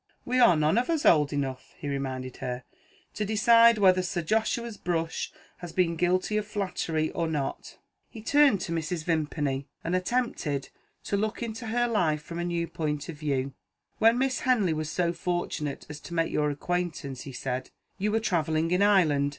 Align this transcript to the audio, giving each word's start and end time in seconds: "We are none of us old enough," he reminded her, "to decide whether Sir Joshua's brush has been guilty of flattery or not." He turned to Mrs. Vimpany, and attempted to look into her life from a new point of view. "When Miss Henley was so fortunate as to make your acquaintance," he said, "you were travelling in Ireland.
"We 0.25 0.39
are 0.39 0.57
none 0.57 0.79
of 0.79 0.89
us 0.89 1.05
old 1.05 1.31
enough," 1.31 1.75
he 1.77 1.87
reminded 1.87 2.37
her, 2.37 2.63
"to 3.13 3.23
decide 3.23 3.77
whether 3.77 4.01
Sir 4.01 4.23
Joshua's 4.23 4.75
brush 4.75 5.31
has 5.57 5.73
been 5.73 5.95
guilty 5.95 6.37
of 6.37 6.47
flattery 6.47 7.11
or 7.11 7.27
not." 7.27 7.77
He 8.09 8.23
turned 8.23 8.61
to 8.61 8.71
Mrs. 8.71 9.03
Vimpany, 9.03 9.67
and 9.83 9.95
attempted 9.95 10.69
to 11.03 11.15
look 11.17 11.43
into 11.43 11.67
her 11.67 11.87
life 11.87 12.23
from 12.23 12.39
a 12.39 12.43
new 12.43 12.65
point 12.65 13.09
of 13.09 13.15
view. 13.17 13.53
"When 13.99 14.17
Miss 14.17 14.39
Henley 14.39 14.73
was 14.73 14.89
so 14.89 15.13
fortunate 15.13 15.85
as 15.87 15.99
to 15.99 16.15
make 16.15 16.31
your 16.33 16.49
acquaintance," 16.49 17.21
he 17.21 17.31
said, 17.31 17.69
"you 17.99 18.11
were 18.11 18.19
travelling 18.19 18.71
in 18.71 18.81
Ireland. 18.81 19.29